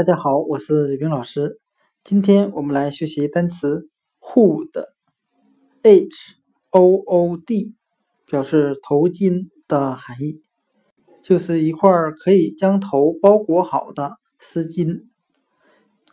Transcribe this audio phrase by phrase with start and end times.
[0.00, 1.60] 大家好，我是李冰老师。
[2.04, 6.08] 今天我们来学习单词 hood，h
[6.70, 7.74] o o d，
[8.24, 10.40] 表示头巾的含义，
[11.22, 15.02] 就是一块可以将头包裹好的丝巾。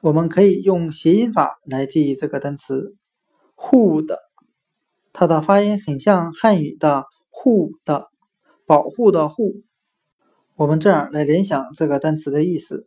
[0.01, 2.93] 我们可以用谐音法来记忆这个单词
[3.55, 4.17] hood，
[5.13, 8.09] 它的发音很像汉语的护的，
[8.65, 9.63] 保护的护。
[10.55, 12.85] 我们这样来联想这个单词的意思。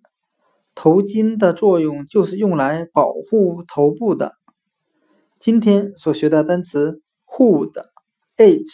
[0.74, 4.34] 头巾的作用就是用来保护头部的。
[5.38, 8.65] 今天所学的单词 hood，h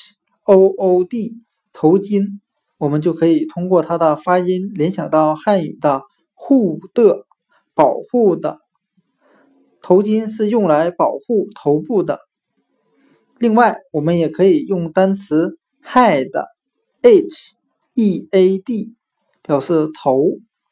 [0.44, 2.40] o o d，头巾，
[2.78, 6.02] 我们就可以通过它的发音联想到汉语的
[6.34, 7.26] 护的，
[7.74, 8.60] 保护的。
[9.82, 12.20] 头巾是用来保护头部的。
[13.38, 17.54] 另外，我们也可以用单词 head，h
[17.94, 18.94] e a d，
[19.42, 20.24] 表示头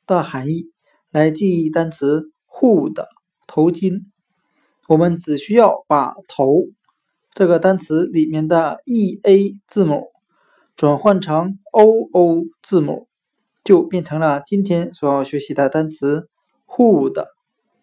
[0.07, 0.74] 的含义。
[1.15, 3.07] 来记忆单词 hood
[3.47, 4.07] 头巾，
[4.89, 6.65] 我们只需要把头
[7.33, 10.09] 这个单词里面的 e a 字母
[10.75, 13.07] 转换成 o o 字母，
[13.63, 16.27] 就变成了今天所要学习的单词
[16.67, 17.25] hood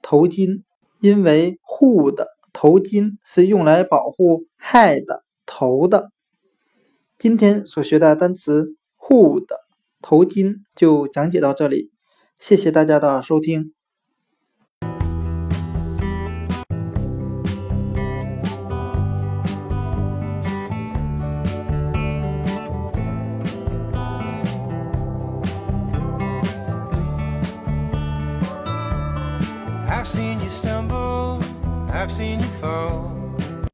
[0.01, 0.63] 头巾。
[0.99, 5.05] 因为 hood 头巾是用来保护 head
[5.45, 6.11] 头的。
[7.17, 9.47] 今天所学的单词 hood
[10.01, 11.91] 头巾就讲解到这里。
[12.41, 13.71] 谢谢大家的收听
[32.01, 33.30] i've seen you fall